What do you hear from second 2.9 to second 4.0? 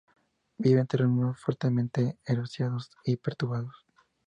y perturbados.